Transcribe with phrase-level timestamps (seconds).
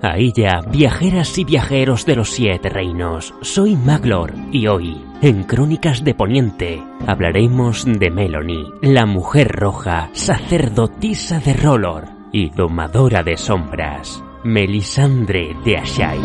[0.00, 6.04] Ahí ya, viajeras y viajeros de los siete reinos, soy Maglor y hoy, en Crónicas
[6.04, 14.22] de Poniente, hablaremos de Melanie, la mujer roja, sacerdotisa de Rolor y domadora de sombras,
[14.44, 16.20] Melisandre de Ashai.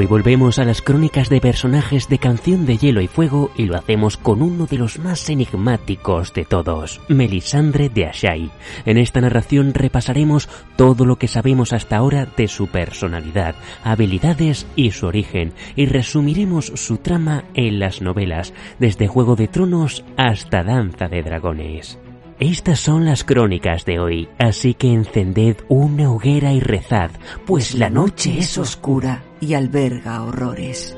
[0.00, 3.76] Hoy volvemos a las crónicas de personajes de Canción de Hielo y Fuego y lo
[3.76, 8.50] hacemos con uno de los más enigmáticos de todos, Melisandre de Ashai.
[8.86, 14.92] En esta narración repasaremos todo lo que sabemos hasta ahora de su personalidad, habilidades y
[14.92, 21.08] su origen, y resumiremos su trama en las novelas, desde Juego de Tronos hasta Danza
[21.08, 21.98] de Dragones.
[22.38, 27.10] Estas son las crónicas de hoy, así que encended una hoguera y rezad,
[27.44, 30.96] pues la noche es oscura y alberga horrores.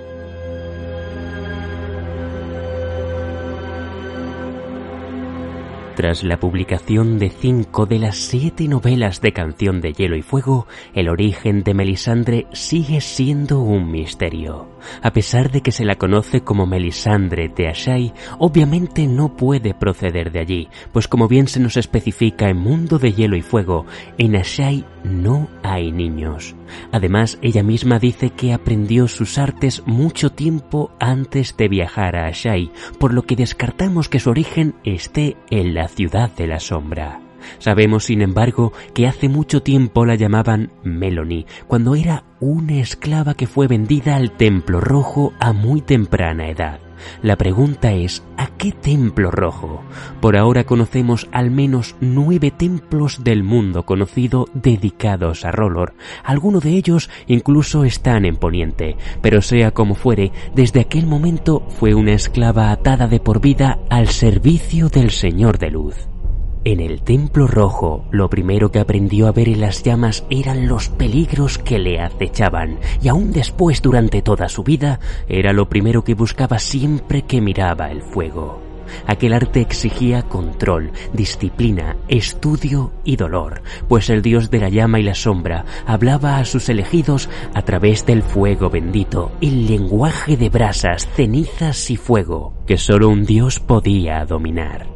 [6.03, 10.67] Tras la publicación de cinco de las siete novelas de Canción de Hielo y Fuego,
[10.95, 14.67] el origen de Melisandre sigue siendo un misterio.
[15.01, 20.33] A pesar de que se la conoce como Melisandre de Ashai, obviamente no puede proceder
[20.33, 23.87] de allí, pues como bien se nos especifica en Mundo de Hielo y Fuego,
[24.19, 26.57] en Ashai no hay niños.
[26.91, 32.73] Además, ella misma dice que aprendió sus artes mucho tiempo antes de viajar a Ashai,
[32.99, 37.21] por lo que descartamos que su origen esté en la ciudad de la sombra.
[37.59, 43.47] Sabemos, sin embargo, que hace mucho tiempo la llamaban Melanie, cuando era una esclava que
[43.47, 46.81] fue vendida al Templo Rojo a muy temprana edad.
[47.21, 48.32] La pregunta es, ¿a
[48.63, 49.83] qué templo rojo?
[50.21, 55.95] Por ahora conocemos al menos nueve templos del mundo conocido dedicados a Rolor.
[56.23, 61.95] Algunos de ellos incluso están en Poniente, pero sea como fuere, desde aquel momento fue
[61.95, 66.12] una esclava atada de por vida al servicio del Señor de Luz.
[66.65, 70.91] En el templo rojo, lo primero que aprendió a ver en las llamas eran los
[70.91, 76.15] peligros que le acechaban, y aún después durante toda su vida, era lo primero que
[76.15, 78.63] buscaba siempre que miraba el fuego.
[79.09, 85.03] Aquel arte exigía control, disciplina, estudio y dolor, pues el dios de la llama y
[85.03, 91.09] la sombra hablaba a sus elegidos a través del fuego bendito, el lenguaje de brasas,
[91.17, 94.87] cenizas y fuego, que solo un dios podía dominar.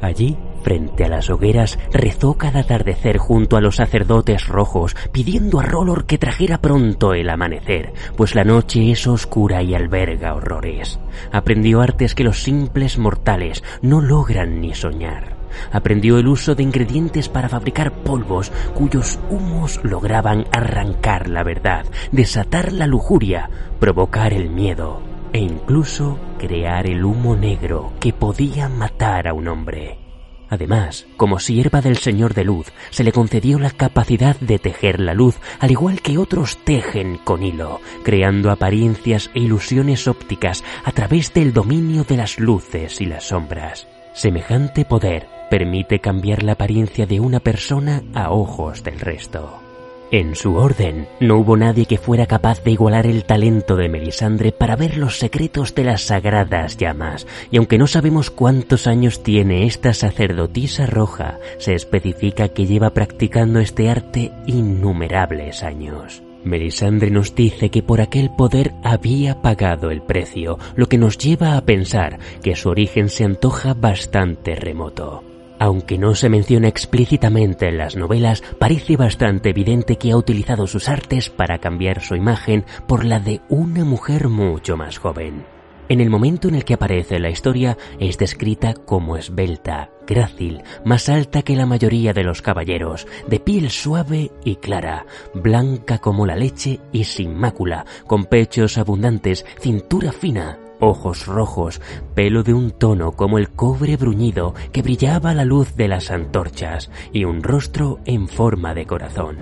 [0.00, 0.36] Allí
[0.68, 6.04] Frente a las hogueras rezó cada atardecer junto a los sacerdotes rojos, pidiendo a Rolor
[6.04, 11.00] que trajera pronto el amanecer, pues la noche es oscura y alberga horrores.
[11.32, 15.38] Aprendió artes que los simples mortales no logran ni soñar.
[15.72, 22.74] Aprendió el uso de ingredientes para fabricar polvos cuyos humos lograban arrancar la verdad, desatar
[22.74, 23.48] la lujuria,
[23.80, 25.00] provocar el miedo
[25.32, 30.07] e incluso crear el humo negro que podía matar a un hombre.
[30.50, 35.14] Además, como sierva del Señor de Luz, se le concedió la capacidad de tejer la
[35.14, 41.34] luz, al igual que otros tejen con hilo, creando apariencias e ilusiones ópticas a través
[41.34, 43.86] del dominio de las luces y las sombras.
[44.14, 49.67] Semejante poder permite cambiar la apariencia de una persona a ojos del resto.
[50.10, 54.52] En su orden, no hubo nadie que fuera capaz de igualar el talento de Melisandre
[54.52, 59.66] para ver los secretos de las sagradas llamas, y aunque no sabemos cuántos años tiene
[59.66, 66.22] esta sacerdotisa roja, se especifica que lleva practicando este arte innumerables años.
[66.42, 71.58] Melisandre nos dice que por aquel poder había pagado el precio, lo que nos lleva
[71.58, 75.27] a pensar que su origen se antoja bastante remoto.
[75.58, 80.88] Aunque no se menciona explícitamente en las novelas, parece bastante evidente que ha utilizado sus
[80.88, 85.44] artes para cambiar su imagen por la de una mujer mucho más joven.
[85.88, 91.08] En el momento en el que aparece la historia es descrita como esbelta, grácil, más
[91.08, 96.36] alta que la mayoría de los caballeros, de piel suave y clara, blanca como la
[96.36, 101.80] leche y sin mácula, con pechos abundantes, cintura fina ojos rojos,
[102.14, 106.10] pelo de un tono como el cobre bruñido que brillaba a la luz de las
[106.10, 109.38] antorchas y un rostro en forma de corazón.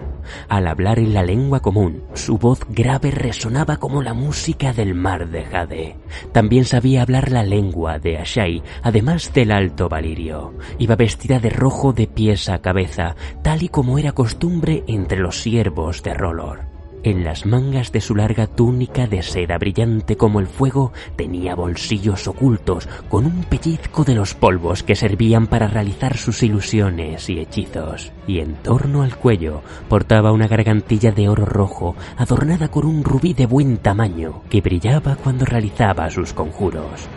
[0.49, 5.29] Al hablar en la lengua común, su voz grave resonaba como la música del mar
[5.29, 5.97] de Jade.
[6.33, 10.55] También sabía hablar la lengua de Ashai, además del alto valirio.
[10.79, 15.41] Iba vestida de rojo de pies a cabeza, tal y como era costumbre entre los
[15.41, 16.76] siervos de Rolor.
[17.07, 22.27] En las mangas de su larga túnica de seda brillante como el fuego tenía bolsillos
[22.27, 28.11] ocultos con un pellizco de los polvos que servían para realizar sus ilusiones y hechizos.
[28.27, 33.35] Y en torno al cuello portaba una gargantilla de oro rojo adornada con un rubí
[33.35, 37.09] de buen tamaño que brillaba cuando realizaba sus conjuros.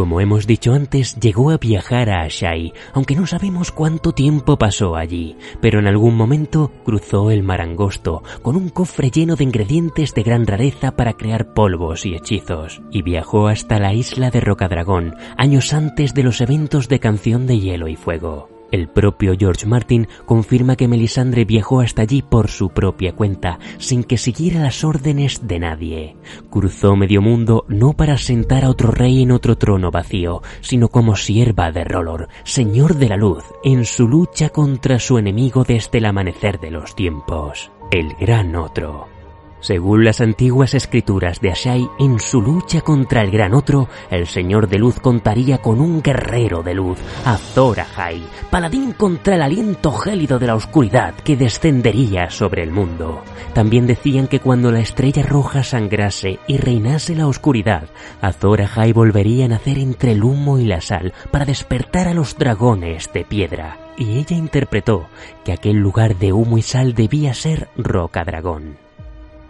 [0.00, 4.96] Como hemos dicho antes, llegó a viajar a Ashai, aunque no sabemos cuánto tiempo pasó
[4.96, 10.14] allí, pero en algún momento cruzó el mar angosto, con un cofre lleno de ingredientes
[10.14, 15.16] de gran rareza para crear polvos y hechizos, y viajó hasta la isla de Rocadragón,
[15.36, 18.48] años antes de los eventos de Canción de Hielo y Fuego.
[18.70, 24.04] El propio George Martin confirma que Melisandre viajó hasta allí por su propia cuenta, sin
[24.04, 26.16] que siguiera las órdenes de nadie.
[26.50, 31.16] Cruzó medio mundo no para sentar a otro rey en otro trono vacío, sino como
[31.16, 36.06] sierva de Rolor, señor de la luz, en su lucha contra su enemigo desde el
[36.06, 39.19] amanecer de los tiempos, el gran otro.
[39.60, 44.68] Según las antiguas escrituras de Ashai, en su lucha contra el gran otro, el Señor
[44.68, 50.38] de Luz contaría con un guerrero de luz, Azor Ahai, paladín contra el aliento gélido
[50.38, 53.22] de la oscuridad que descendería sobre el mundo.
[53.52, 57.84] También decían que cuando la estrella roja sangrase y reinase la oscuridad,
[58.22, 62.38] Azor Ahai volvería a nacer entre el humo y la sal para despertar a los
[62.38, 63.78] dragones de piedra.
[63.98, 65.08] Y ella interpretó
[65.44, 68.89] que aquel lugar de humo y sal debía ser Roca Dragón.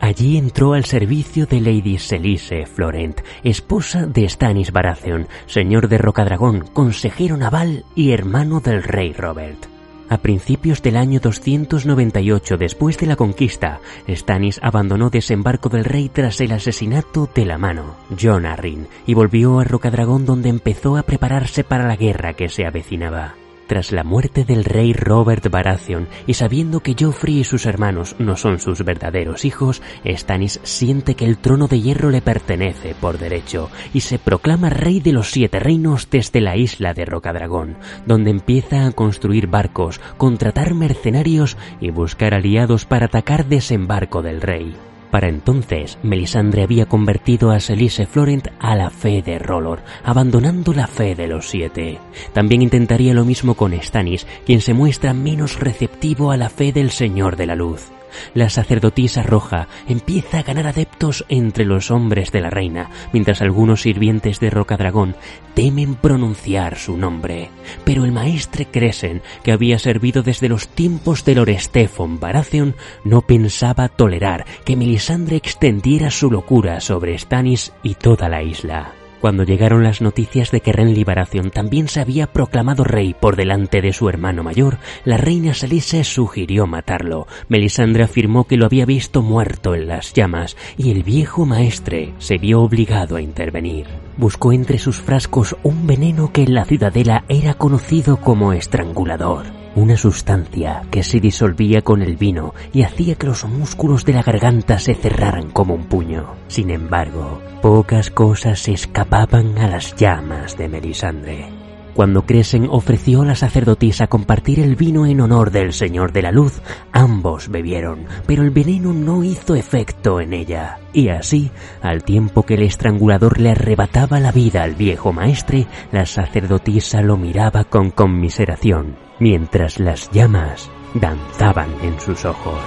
[0.01, 6.61] Allí entró al servicio de Lady Selise Florent, esposa de Stannis Baratheon, señor de Rocadragón,
[6.73, 9.67] consejero naval y hermano del rey Robert.
[10.09, 16.41] A principios del año 298 después de la conquista, Stannis abandonó desembarco del rey tras
[16.41, 21.63] el asesinato de la mano, John Arryn, y volvió a Rocadragón donde empezó a prepararse
[21.63, 23.35] para la guerra que se avecinaba.
[23.71, 28.37] Tras la muerte del rey Robert Baratheon y sabiendo que Joffrey y sus hermanos no
[28.37, 33.71] son sus verdaderos hijos, Stannis siente que el trono de hierro le pertenece por derecho
[33.95, 37.77] y se proclama rey de los siete reinos desde la isla de Rocadragón,
[38.07, 44.75] donde empieza a construir barcos, contratar mercenarios y buscar aliados para atacar desembarco del rey.
[45.11, 50.87] Para entonces, Melisandre había convertido a Selise Florent a la fe de Rolor, abandonando la
[50.87, 51.99] fe de los siete.
[52.33, 56.91] También intentaría lo mismo con Stannis, quien se muestra menos receptivo a la fe del
[56.91, 57.91] Señor de la Luz.
[58.35, 63.83] La sacerdotisa roja empieza a ganar adeptos entre los hombres de la reina, mientras algunos
[63.83, 65.17] sirvientes de Rocadragón
[65.55, 67.51] temen pronunciar su nombre.
[67.85, 72.75] Pero el maestre Cresen, que había servido desde los tiempos de Lorestefon Baratheon,
[73.05, 79.00] no pensaba tolerar que Melisandre extendiera su locura sobre Stannis y toda la isla.
[79.21, 83.83] Cuando llegaron las noticias de que Renly Baratheon también se había proclamado rey por delante
[83.83, 87.27] de su hermano mayor, la reina Salise sugirió matarlo.
[87.49, 92.39] Melisandre afirmó que lo había visto muerto en las llamas y el viejo maestre se
[92.39, 93.87] vio obligado a intervenir.
[94.17, 99.97] Buscó entre sus frascos un veneno que en la ciudadela era conocido como estrangulador una
[99.97, 104.79] sustancia que se disolvía con el vino y hacía que los músculos de la garganta
[104.79, 106.35] se cerraran como un puño.
[106.49, 111.61] Sin embargo, pocas cosas se escapaban a las llamas de Melisandre.
[111.95, 116.31] Cuando Cresen ofreció a la sacerdotisa compartir el vino en honor del Señor de la
[116.31, 120.79] Luz, ambos bebieron, pero el veneno no hizo efecto en ella.
[120.93, 121.51] Y así,
[121.83, 127.17] al tiempo que el estrangulador le arrebataba la vida al viejo maestre, la sacerdotisa lo
[127.17, 132.61] miraba con conmiseración, mientras las llamas danzaban en sus ojos.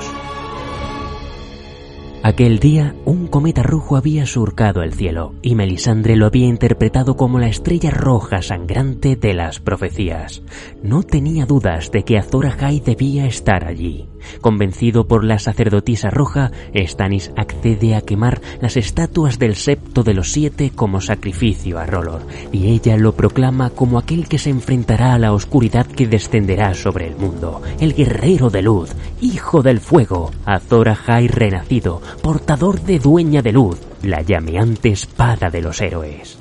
[2.25, 7.37] Aquel día un cometa rojo había surcado el cielo y Melisandre lo había interpretado como
[7.37, 10.41] la estrella roja sangrante de las profecías.
[10.81, 14.07] No tenía dudas de que Azor Ahai debía estar allí.
[14.41, 20.31] Convencido por la sacerdotisa roja, Stannis accede a quemar las estatuas del septo de los
[20.31, 25.19] siete como sacrificio a Rolor, y ella lo proclama como aquel que se enfrentará a
[25.19, 30.89] la oscuridad que descenderá sobre el mundo, el guerrero de luz, hijo del fuego, Azor
[30.89, 36.37] Ahai renacido, portador de dueña de luz, la llameante espada de los héroes.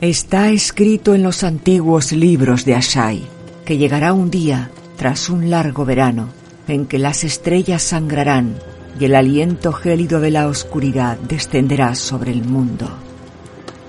[0.00, 3.22] Está escrito en los antiguos libros de Ashai
[3.64, 6.28] que llegará un día, tras un largo verano,
[6.68, 8.54] en que las estrellas sangrarán
[8.98, 12.88] y el aliento gélido de la oscuridad descenderá sobre el mundo.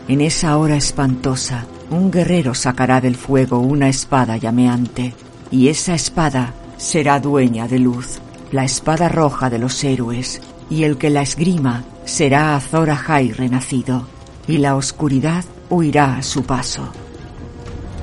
[0.08, 5.13] En esa hora espantosa, un guerrero sacará del fuego una espada llameante,
[5.51, 8.20] y esa espada será dueña de luz,
[8.51, 14.08] la espada roja de los héroes, y el que la esgrima será Azor Ahai renacido,
[14.48, 16.92] y la oscuridad huirá a su paso.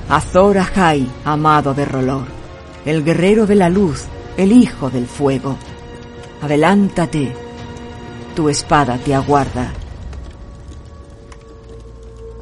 [0.09, 2.27] Azor Ahai, amado de Rolor,
[2.85, 4.07] el guerrero de la luz,
[4.37, 5.57] el hijo del fuego.
[6.43, 7.33] Adelántate,
[8.35, 9.73] tu espada te aguarda.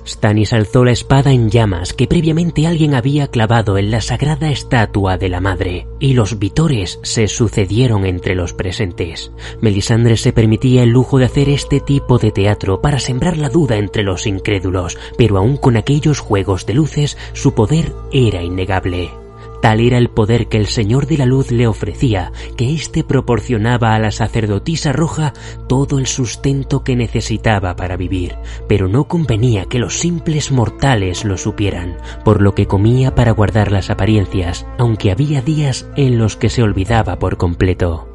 [0.08, 5.18] Stannis alzó la espada en llamas que previamente alguien había clavado en la sagrada estatua
[5.18, 9.30] de la madre, y los vitores se sucedieron entre los presentes.
[9.60, 13.76] Melisandre se permitía el lujo de hacer este tipo de teatro para sembrar la duda
[13.76, 19.10] entre los incrédulos, pero aún con aquellos juegos de luces su poder era innegable.
[19.60, 23.94] Tal era el poder que el Señor de la Luz le ofrecía, que éste proporcionaba
[23.94, 25.32] a la sacerdotisa roja
[25.68, 28.36] todo el sustento que necesitaba para vivir,
[28.68, 33.72] pero no convenía que los simples mortales lo supieran, por lo que comía para guardar
[33.72, 38.08] las apariencias, aunque había días en los que se olvidaba por completo.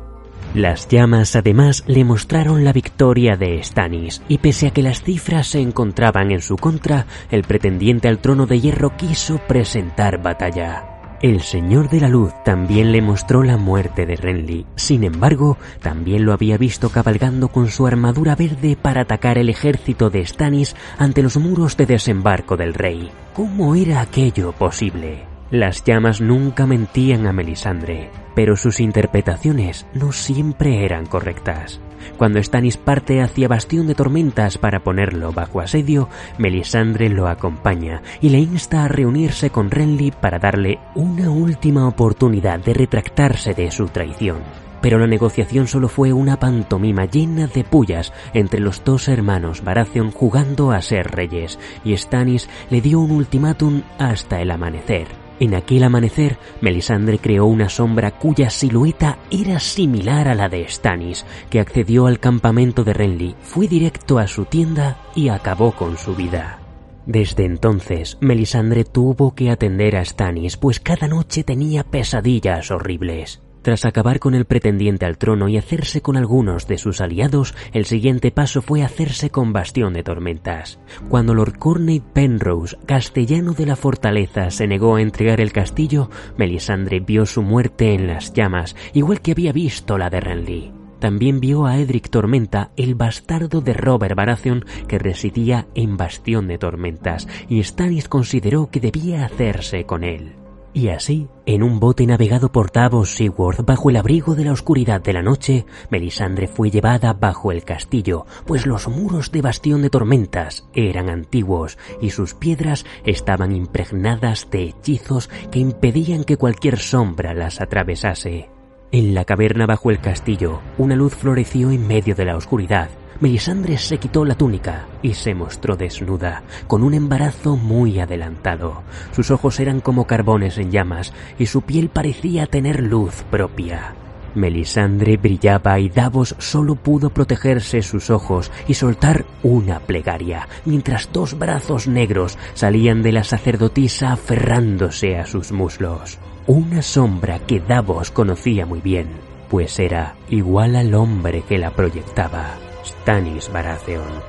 [0.54, 5.48] Las llamas además le mostraron la victoria de Stannis, y pese a que las cifras
[5.48, 10.93] se encontraban en su contra, el pretendiente al trono de hierro quiso presentar batalla.
[11.24, 14.66] El Señor de la Luz también le mostró la muerte de Renly.
[14.76, 20.10] Sin embargo, también lo había visto cabalgando con su armadura verde para atacar el ejército
[20.10, 23.10] de Stannis ante los muros de desembarco del rey.
[23.34, 25.33] ¿Cómo era aquello posible?
[25.54, 31.80] Las llamas nunca mentían a Melisandre, pero sus interpretaciones no siempre eran correctas.
[32.18, 38.30] Cuando Stannis parte hacia Bastión de Tormentas para ponerlo bajo asedio, Melisandre lo acompaña y
[38.30, 43.86] le insta a reunirse con Renly para darle una última oportunidad de retractarse de su
[43.90, 44.40] traición.
[44.82, 50.10] Pero la negociación solo fue una pantomima llena de pullas entre los dos hermanos Baratheon
[50.10, 55.23] jugando a ser reyes, y Stannis le dio un ultimátum hasta el amanecer.
[55.44, 61.26] En aquel amanecer, Melisandre creó una sombra cuya silueta era similar a la de Stannis,
[61.50, 66.16] que accedió al campamento de Renly, fue directo a su tienda y acabó con su
[66.16, 66.62] vida.
[67.06, 73.42] Desde entonces, Melisandre tuvo que atender a Stannis, pues cada noche tenía pesadillas horribles.
[73.64, 77.86] Tras acabar con el pretendiente al trono y hacerse con algunos de sus aliados, el
[77.86, 80.80] siguiente paso fue hacerse con Bastión de Tormentas.
[81.08, 87.00] Cuando Lord Corney Penrose, castellano de la fortaleza, se negó a entregar el castillo, Melisandre
[87.00, 90.74] vio su muerte en las llamas, igual que había visto la de Renly.
[91.00, 96.58] También vio a Edric Tormenta, el bastardo de Robert Baratheon que residía en Bastión de
[96.58, 100.43] Tormentas, y Stannis consideró que debía hacerse con él.
[100.76, 105.02] Y así, en un bote navegado por Davos Seaworth bajo el abrigo de la oscuridad
[105.02, 109.92] de la noche, Melisandre fue llevada bajo el castillo, pues los muros de Bastión de
[109.92, 117.36] Tormentas eran antiguos y sus piedras estaban impregnadas de hechizos que impedían que cualquier sombra
[117.36, 118.50] las atravesase.
[118.92, 122.90] En la caverna bajo el castillo, una luz floreció en medio de la oscuridad,
[123.24, 128.84] Melisandre se quitó la túnica y se mostró desnuda, con un embarazo muy adelantado.
[129.14, 133.96] Sus ojos eran como carbones en llamas y su piel parecía tener luz propia.
[134.36, 141.40] Melisandre brillaba y Davos solo pudo protegerse sus ojos y soltar una plegaria, mientras dos
[141.40, 146.20] brazos negros salían de la sacerdotisa aferrándose a sus muslos.
[146.46, 149.08] Una sombra que Davos conocía muy bien,
[149.50, 152.58] pues era igual al hombre que la proyectaba.
[153.04, 154.24] Stannis Baratheon.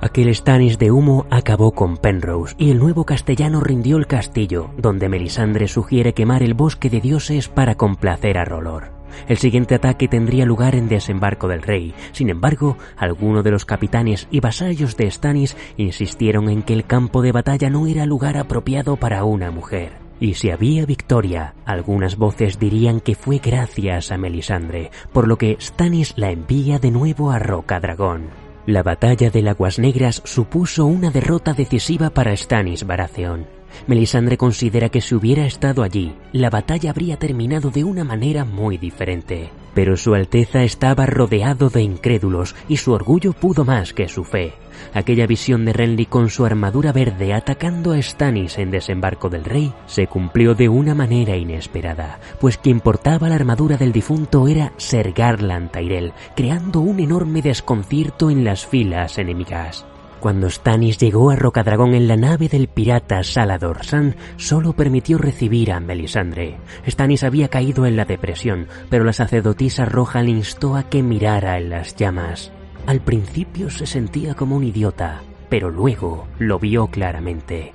[0.00, 5.10] Aquel Stannis de humo acabó con Penrose y el nuevo castellano rindió el castillo, donde
[5.10, 8.92] Melisandre sugiere quemar el bosque de dioses para complacer a Rolor.
[9.28, 11.92] El siguiente ataque tendría lugar en desembarco del rey.
[12.12, 17.20] Sin embargo, algunos de los capitanes y vasallos de Stannis insistieron en que el campo
[17.20, 20.07] de batalla no era lugar apropiado para una mujer.
[20.20, 25.56] Y si había victoria, algunas voces dirían que fue gracias a Melisandre, por lo que
[25.60, 28.26] Stannis la envía de nuevo a Roca Dragón.
[28.66, 33.46] La batalla de Aguas Negras supuso una derrota decisiva para Stannis Baratheon.
[33.86, 38.76] Melisandre considera que si hubiera estado allí, la batalla habría terminado de una manera muy
[38.76, 39.50] diferente.
[39.74, 44.52] Pero su Alteza estaba rodeado de incrédulos y su orgullo pudo más que su fe.
[44.94, 49.72] Aquella visión de Renly con su armadura verde atacando a Stannis en desembarco del rey
[49.86, 55.12] se cumplió de una manera inesperada, pues quien portaba la armadura del difunto era Ser
[55.12, 59.86] Garland Tyrell, creando un enorme desconcierto en las filas enemigas.
[60.20, 65.70] Cuando Stannis llegó a Rocadragón en la nave del pirata Salador San, solo permitió recibir
[65.70, 66.58] a Melisandre.
[66.88, 71.56] Stannis había caído en la depresión, pero la sacerdotisa roja le instó a que mirara
[71.58, 72.50] en las llamas.
[72.86, 77.72] Al principio se sentía como un idiota, pero luego lo vio claramente.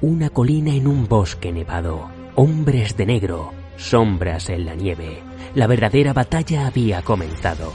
[0.00, 5.22] Una colina en un bosque nevado, hombres de negro, sombras en la nieve.
[5.54, 7.72] La verdadera batalla había comenzado.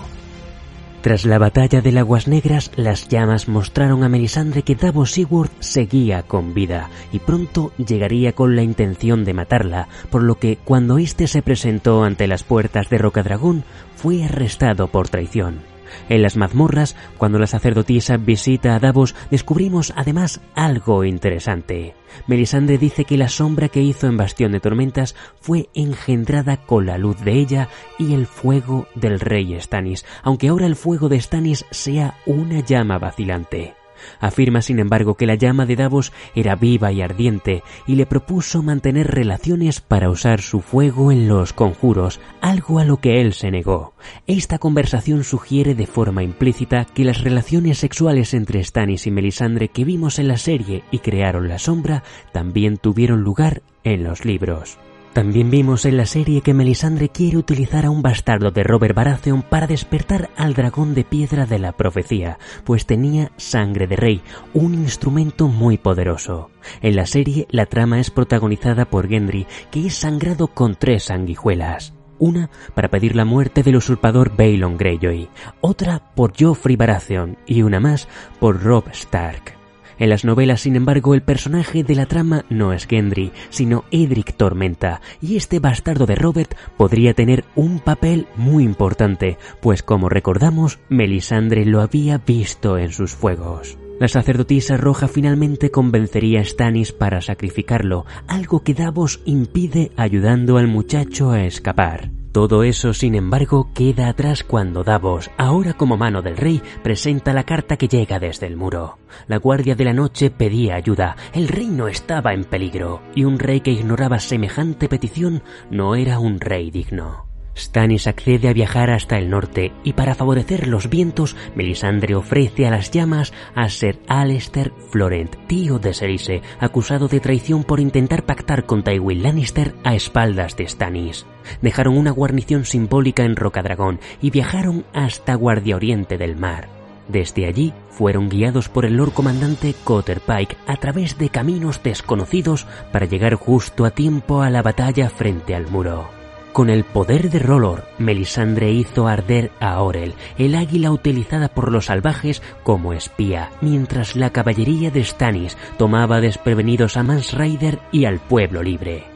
[1.02, 6.22] Tras la batalla de Aguas Negras, las llamas mostraron a Melisandre que Davos Sigurd seguía
[6.22, 11.26] con vida y pronto llegaría con la intención de matarla, por lo que cuando éste
[11.26, 13.64] se presentó ante las puertas de Rocadragón,
[13.96, 15.71] fue arrestado por traición.
[16.10, 21.96] En las mazmorras, cuando la sacerdotisa visita a Davos, descubrimos además algo interesante.
[22.28, 26.98] Melisandre dice que la sombra que hizo en Bastión de Tormentas fue engendrada con la
[26.98, 31.66] luz de ella y el fuego del rey Stannis, aunque ahora el fuego de Stannis
[31.72, 33.81] sea una llama vacilante.
[34.20, 38.63] Afirma, sin embargo, que la llama de Davos era viva y ardiente y le propuso
[38.63, 43.51] mantener relaciones para usar su fuego en los conjuros, algo a lo que él se
[43.51, 43.93] negó.
[44.27, 49.86] Esta conversación sugiere de forma implícita que las relaciones sexuales entre Stannis y Melisandre que
[49.86, 54.77] vimos en la serie y crearon la sombra también tuvieron lugar en los libros.
[55.13, 59.41] También vimos en la serie que Melisandre quiere utilizar a un bastardo de Robert Baratheon
[59.41, 64.22] para despertar al dragón de piedra de la profecía, pues tenía sangre de rey,
[64.53, 66.50] un instrumento muy poderoso.
[66.82, 71.94] En la serie la trama es protagonizada por Gendry, que es sangrado con tres sanguijuelas
[72.22, 75.27] una para pedir la muerte del usurpador Balon Greyjoy,
[75.60, 78.08] otra por Joffrey Baratheon y una más
[78.39, 79.61] por Robb Stark.
[80.01, 84.34] En las novelas, sin embargo, el personaje de la trama no es Gendry, sino Edric
[84.34, 90.79] Tormenta, y este bastardo de Robert podría tener un papel muy importante, pues como recordamos,
[90.89, 93.77] Melisandre lo había visto en sus fuegos.
[94.00, 100.67] La sacerdotisa roja finalmente convencería a Stannis para sacrificarlo, algo que Davos impide ayudando al
[100.67, 102.10] muchacho a escapar.
[102.32, 107.44] Todo eso, sin embargo, queda atrás cuando Davos, ahora como mano del rey, presenta la
[107.44, 109.00] carta que llega desde el muro.
[109.28, 113.60] La Guardia de la Noche pedía ayuda, el reino estaba en peligro, y un rey
[113.60, 117.31] que ignoraba semejante petición no era un rey digno.
[117.55, 122.72] Stannis accede a viajar hasta el norte y para favorecer los vientos, Melisandre ofrece a
[122.72, 128.66] las llamas a Sir Alester Florent, tío de Cerise, acusado de traición por intentar pactar
[128.66, 131.25] con Tywin Lannister a espaldas de Stannis.
[131.61, 136.70] Dejaron una guarnición simbólica en Rocadragón y viajaron hasta Guardia Oriente del Mar.
[137.07, 142.68] Desde allí fueron guiados por el Lord Comandante Cotter Pike a través de caminos desconocidos
[142.94, 146.21] para llegar justo a tiempo a la batalla frente al muro.
[146.53, 151.85] Con el poder de Rolor, Melisandre hizo arder a Orel, el águila utilizada por los
[151.85, 158.20] salvajes como espía, mientras la caballería de Stannis tomaba desprevenidos a Mans Rider y al
[158.20, 159.11] pueblo libre.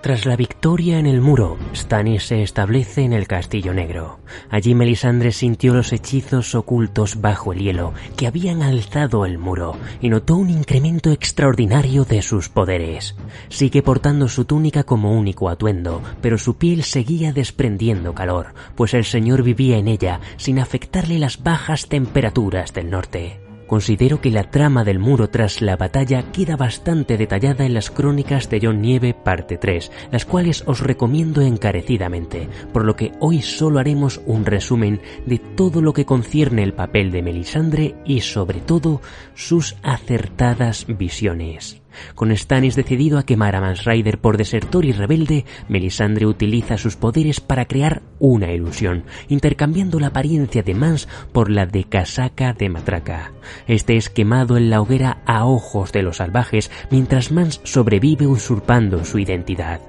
[0.00, 4.20] Tras la victoria en el muro, Stannis se establece en el Castillo Negro.
[4.48, 10.08] Allí Melisandre sintió los hechizos ocultos bajo el hielo que habían alzado el muro y
[10.08, 13.16] notó un incremento extraordinario de sus poderes.
[13.48, 19.04] Sigue portando su túnica como único atuendo, pero su piel seguía desprendiendo calor, pues el
[19.04, 23.47] señor vivía en ella sin afectarle las bajas temperaturas del norte.
[23.68, 28.48] Considero que la trama del muro tras la batalla queda bastante detallada en las crónicas
[28.48, 33.78] de John Nieve parte 3, las cuales os recomiendo encarecidamente, por lo que hoy solo
[33.78, 39.02] haremos un resumen de todo lo que concierne el papel de Melisandre y sobre todo
[39.34, 41.82] sus acertadas visiones.
[42.14, 46.96] Con Stannis decidido a quemar a Mans Rider por desertor y rebelde, Melisandre utiliza sus
[46.96, 52.68] poderes para crear una ilusión, intercambiando la apariencia de Mans por la de casaca de
[52.68, 53.32] matraca.
[53.66, 59.04] Este es quemado en la hoguera a ojos de los salvajes, mientras Mans sobrevive usurpando
[59.04, 59.80] su identidad.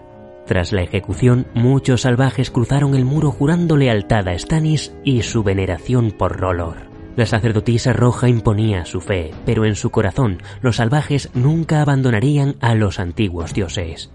[0.49, 6.09] Tras la ejecución, muchos salvajes cruzaron el muro jurando lealtad a Stannis y su veneración
[6.09, 6.88] por Rolor.
[7.15, 12.75] La sacerdotisa roja imponía su fe, pero en su corazón los salvajes nunca abandonarían a
[12.75, 14.11] los antiguos dioses.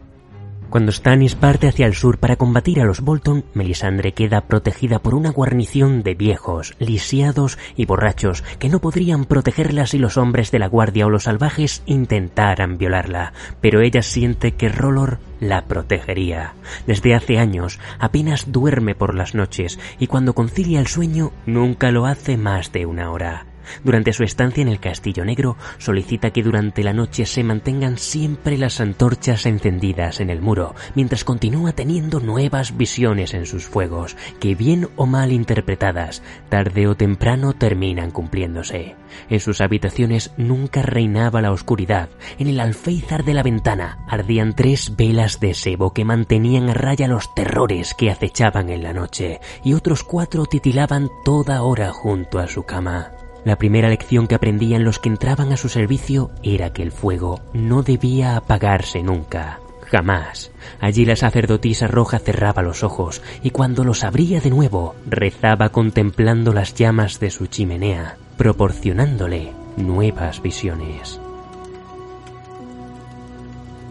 [0.75, 5.15] Cuando Stannis parte hacia el sur para combatir a los Bolton, Melisandre queda protegida por
[5.15, 10.59] una guarnición de viejos, lisiados y borrachos que no podrían protegerla si los hombres de
[10.59, 16.55] la guardia o los salvajes intentaran violarla, pero ella siente que Rolor la protegería.
[16.89, 22.05] Desde hace años apenas duerme por las noches y cuando concilia el sueño nunca lo
[22.05, 23.47] hace más de una hora.
[23.83, 28.59] Durante su estancia en el Castillo Negro, solicita que durante la noche se mantengan siempre
[28.59, 34.55] las antorchas encendidas en el muro, mientras continúa teniendo nuevas visiones en sus fuegos, que
[34.55, 38.97] bien o mal interpretadas, tarde o temprano terminan cumpliéndose.
[39.29, 42.09] En sus habitaciones nunca reinaba la oscuridad.
[42.39, 47.09] En el alféizar de la ventana ardían tres velas de sebo que mantenían a raya
[47.09, 52.49] los terrores que acechaban en la noche, y otros cuatro titilaban toda hora junto a
[52.49, 53.13] su cama.
[53.45, 57.41] La primera lección que aprendían los que entraban a su servicio era que el fuego
[57.53, 59.61] no debía apagarse nunca.
[59.91, 60.51] Jamás.
[60.81, 66.53] Allí la sacerdotisa roja cerraba los ojos y cuando los abría de nuevo rezaba contemplando
[66.55, 71.21] las llamas de su chimenea, proporcionándole nuevas visiones.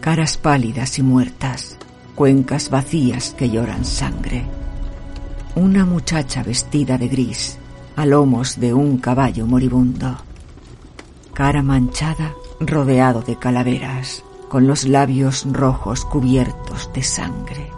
[0.00, 1.78] Caras pálidas y muertas,
[2.14, 4.44] cuencas vacías que lloran sangre.
[5.54, 7.58] Una muchacha vestida de gris,
[7.96, 10.16] a lomos de un caballo moribundo.
[11.32, 17.70] Cara manchada, rodeado de calaveras con los labios rojos cubiertos de sangre.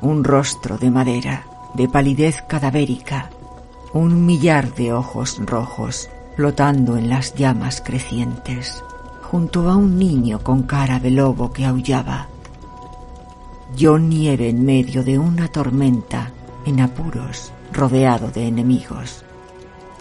[0.00, 3.30] Un rostro de madera, de palidez cadavérica,
[3.92, 8.82] un millar de ojos rojos flotando en las llamas crecientes,
[9.22, 12.26] junto a un niño con cara de lobo que aullaba.
[13.76, 16.30] Yo nieve en medio de una tormenta,
[16.66, 19.24] en apuros, rodeado de enemigos.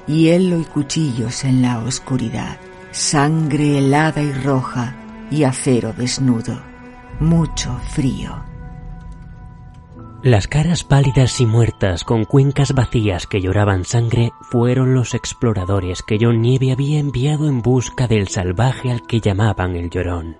[0.07, 2.57] Hielo y cuchillos en la oscuridad,
[2.91, 4.95] sangre helada y roja
[5.29, 6.59] y acero desnudo,
[7.19, 8.43] mucho frío.
[10.23, 16.19] Las caras pálidas y muertas con cuencas vacías que lloraban sangre fueron los exploradores que
[16.21, 20.37] John Nieve había enviado en busca del salvaje al que llamaban el llorón.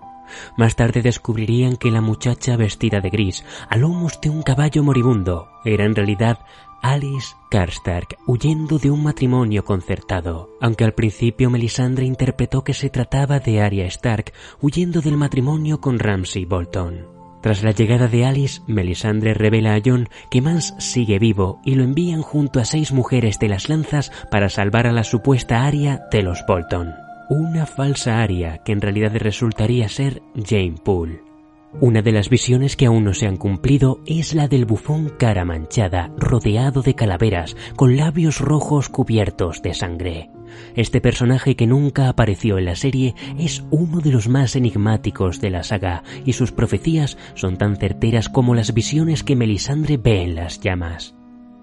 [0.55, 5.49] Más tarde descubrirían que la muchacha vestida de gris, a lomos de un caballo moribundo,
[5.65, 6.39] era en realidad
[6.81, 13.39] Alice Karstark huyendo de un matrimonio concertado, aunque al principio Melisandre interpretó que se trataba
[13.39, 17.07] de Arya Stark huyendo del matrimonio con Ramsay Bolton.
[17.41, 21.83] Tras la llegada de Alice, Melisandre revela a Jon que Mans sigue vivo y lo
[21.83, 26.23] envían junto a seis mujeres de las lanzas para salvar a la supuesta Arya de
[26.23, 26.93] los Bolton.
[27.29, 31.30] Una falsa Arya que en realidad resultaría ser Jane Poole.
[31.79, 35.45] Una de las visiones que aún no se han cumplido es la del bufón cara
[35.45, 40.29] manchada, rodeado de calaveras, con labios rojos cubiertos de sangre.
[40.75, 45.49] Este personaje que nunca apareció en la serie es uno de los más enigmáticos de
[45.49, 50.35] la saga y sus profecías son tan certeras como las visiones que Melisandre ve en
[50.35, 51.15] las llamas.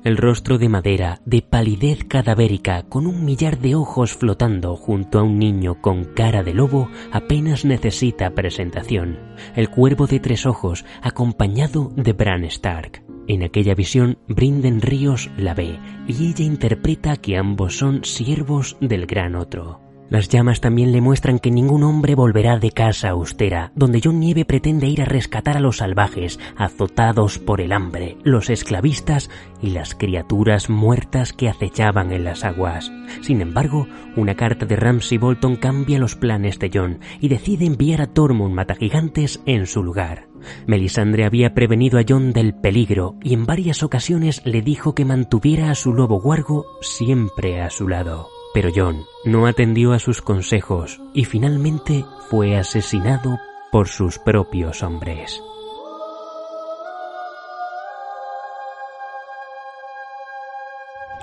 [0.08, 5.22] El rostro de madera, de palidez cadavérica, con un millar de ojos flotando junto a
[5.22, 9.18] un niño con cara de lobo, apenas necesita presentación.
[9.54, 13.04] El cuervo de tres ojos, acompañado de Bran Stark.
[13.26, 19.04] En aquella visión, Brinden Ríos la ve, y ella interpreta que ambos son siervos del
[19.04, 19.87] gran otro.
[20.10, 24.46] Las llamas también le muestran que ningún hombre volverá de casa austera, donde John Nieve
[24.46, 29.28] pretende ir a rescatar a los salvajes, azotados por el hambre, los esclavistas
[29.60, 32.90] y las criaturas muertas que acechaban en las aguas.
[33.20, 38.00] Sin embargo, una carta de Ramsay Bolton cambia los planes de John y decide enviar
[38.00, 40.28] a Tormund Matagigantes en su lugar.
[40.66, 45.70] Melisandre había prevenido a John del peligro y en varias ocasiones le dijo que mantuviera
[45.70, 48.28] a su lobo guargo siempre a su lado.
[48.60, 53.38] Pero John no atendió a sus consejos y finalmente fue asesinado
[53.70, 55.40] por sus propios hombres.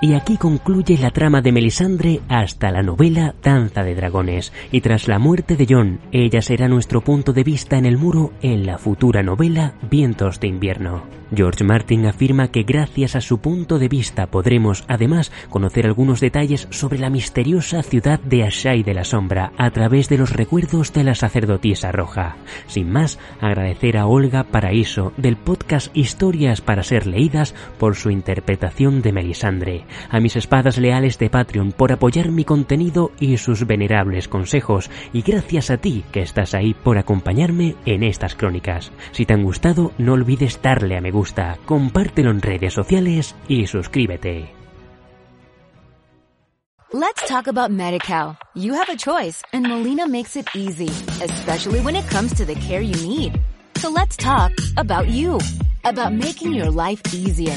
[0.00, 5.08] Y aquí concluye la trama de Melisandre hasta la novela Danza de Dragones, y tras
[5.08, 8.76] la muerte de John, ella será nuestro punto de vista en el muro en la
[8.76, 11.16] futura novela Vientos de invierno.
[11.34, 16.68] George Martin afirma que gracias a su punto de vista podremos además conocer algunos detalles
[16.70, 21.02] sobre la misteriosa ciudad de Ashai de la Sombra a través de los recuerdos de
[21.02, 22.36] la sacerdotisa roja.
[22.68, 29.02] Sin más, agradecer a Olga Paraíso del podcast Historias para ser leídas por su interpretación
[29.02, 34.28] de Melisandre, a mis espadas leales de Patreon por apoyar mi contenido y sus venerables
[34.28, 38.92] consejos, y gracias a ti que estás ahí por acompañarme en estas crónicas.
[39.12, 43.66] Si te han gustado, no olvides darle a me gusta, compártelo en redes sociales y
[43.66, 44.56] suscríbete.
[46.92, 48.38] Let's talk about MediCal.
[48.54, 50.88] You have a choice and Molina makes it easy,
[51.20, 53.40] especially when it comes to the care you need.
[53.76, 55.38] So let's talk about you,
[55.84, 57.56] about making your life easier,